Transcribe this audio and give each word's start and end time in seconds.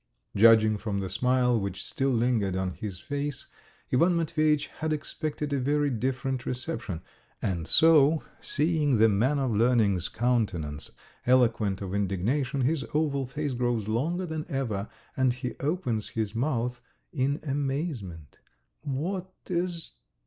Judging 0.35 0.77
from 0.77 0.99
the 0.99 1.09
smile 1.09 1.59
which 1.59 1.85
still 1.85 2.09
lingered 2.09 2.55
on 2.55 2.73
his 2.73 2.99
face 2.99 3.45
Ivan 3.93 4.15
Matveyitch 4.17 4.65
had 4.79 4.91
expected 4.91 5.53
a 5.53 5.59
very 5.59 5.91
different 5.91 6.43
reception, 6.47 7.03
and 7.39 7.67
so, 7.67 8.23
seeing 8.39 8.97
the 8.97 9.07
man 9.07 9.37
of 9.37 9.51
learning's 9.51 10.09
countenance 10.09 10.89
eloquent 11.27 11.83
of 11.83 11.93
indignation, 11.93 12.61
his 12.61 12.83
oval 12.95 13.27
face 13.27 13.53
grows 13.53 13.87
longer 13.87 14.25
than 14.25 14.47
ever, 14.49 14.89
and 15.15 15.33
he 15.35 15.53
opens 15.59 16.09
his 16.09 16.33
mouth 16.33 16.81
in 17.13 17.39
amazement. 17.43 18.39
"What 18.81 19.31
is 19.51 19.91